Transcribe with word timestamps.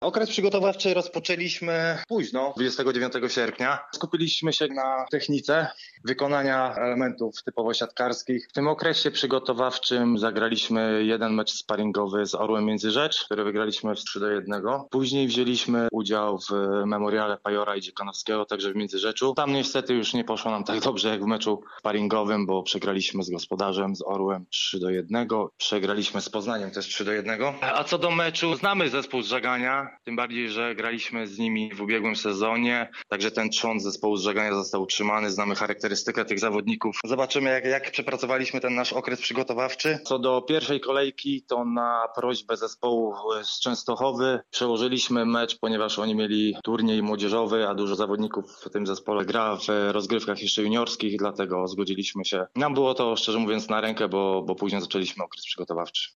Okres 0.00 0.30
przygotowawczy 0.30 0.94
rozpoczęliśmy 0.94 1.98
późno, 2.08 2.52
29 2.56 3.12
sierpnia. 3.28 3.78
Skupiliśmy 3.94 4.52
się 4.52 4.66
na 4.66 5.06
technice 5.10 5.68
wykonania 6.04 6.74
elementów 6.74 7.42
typowo 7.44 7.74
siatkarskich. 7.74 8.46
W 8.50 8.52
tym 8.52 8.68
okresie 8.68 9.10
przygotowawczym 9.10 10.18
zagraliśmy 10.18 11.04
jeden 11.04 11.34
mecz 11.34 11.50
sparingowy 11.50 12.26
z 12.26 12.34
Orłem 12.34 12.64
Międzyrzecz, 12.64 13.24
który 13.24 13.44
wygraliśmy 13.44 13.94
w 13.94 13.98
3 13.98 14.20
do 14.20 14.30
1. 14.30 14.62
Później 14.90 15.26
wzięliśmy 15.26 15.88
udział 15.92 16.38
w 16.38 16.50
memoriale 16.86 17.36
Pajora 17.36 17.76
i 17.76 17.80
Dziekanowskiego, 17.80 18.44
także 18.44 18.72
w 18.72 18.76
Międzyrzeczu. 18.76 19.34
Tam 19.34 19.52
niestety 19.52 19.94
już 19.94 20.14
nie 20.14 20.24
poszło 20.24 20.50
nam 20.50 20.64
tak 20.64 20.80
dobrze 20.80 21.08
jak 21.08 21.24
w 21.24 21.26
meczu 21.26 21.62
sparingowym, 21.78 22.46
bo 22.46 22.62
przegraliśmy 22.62 23.22
z 23.22 23.30
gospodarzem, 23.30 23.96
z 23.96 24.02
Orłem 24.02 24.46
3 24.50 24.80
do 24.80 24.90
1. 24.90 25.28
Przegraliśmy 25.56 26.20
z 26.20 26.28
Poznaniem 26.28 26.70
też 26.70 26.86
3 26.86 27.04
do 27.04 27.12
1. 27.12 27.40
A 27.60 27.84
co 27.84 27.98
do 27.98 28.10
meczu, 28.10 28.54
znamy 28.54 28.88
zespół 28.88 29.22
Żagania, 29.22 29.88
tym 30.04 30.16
bardziej, 30.16 30.50
że 30.50 30.74
graliśmy 30.74 31.26
z 31.26 31.38
nimi 31.38 31.74
w 31.74 31.80
ubiegłym 31.80 32.16
sezonie, 32.16 32.90
także 33.08 33.30
ten 33.30 33.50
trzon 33.50 33.80
zespołu 33.80 34.16
Żagania 34.16 34.54
został 34.54 34.82
utrzymany, 34.82 35.30
znamy 35.30 35.54
charakterystykę 35.90 36.24
tych 36.24 36.40
zawodników. 36.40 37.00
Zobaczymy, 37.04 37.50
jak, 37.50 37.64
jak 37.64 37.90
przepracowaliśmy 37.90 38.60
ten 38.60 38.74
nasz 38.74 38.92
okres 38.92 39.20
przygotowawczy. 39.20 39.98
Co 40.04 40.18
do 40.18 40.42
pierwszej 40.42 40.80
kolejki, 40.80 41.42
to 41.42 41.64
na 41.64 42.08
prośbę 42.14 42.56
zespołu 42.56 43.14
z 43.42 43.60
Częstochowy 43.60 44.40
przełożyliśmy 44.50 45.26
mecz, 45.26 45.58
ponieważ 45.58 45.98
oni 45.98 46.14
mieli 46.14 46.56
turniej 46.64 47.02
młodzieżowy, 47.02 47.68
a 47.68 47.74
dużo 47.74 47.96
zawodników 47.96 48.44
w 48.50 48.70
tym 48.70 48.86
zespole 48.86 49.24
gra 49.24 49.56
w 49.56 49.92
rozgrywkach 49.92 50.42
jeszcze 50.42 50.62
juniorskich, 50.62 51.18
dlatego 51.18 51.68
zgodziliśmy 51.68 52.24
się. 52.24 52.46
Nam 52.56 52.74
było 52.74 52.94
to, 52.94 53.16
szczerze 53.16 53.38
mówiąc, 53.38 53.68
na 53.68 53.80
rękę, 53.80 54.08
bo, 54.08 54.42
bo 54.42 54.54
później 54.54 54.80
zaczęliśmy 54.80 55.24
okres 55.24 55.44
przygotowawczy. 55.44 56.08